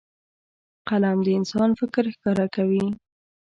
[0.89, 2.85] قلم د انسان فکر ښکاره کوي